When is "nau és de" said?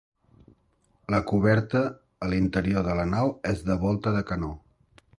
3.13-3.81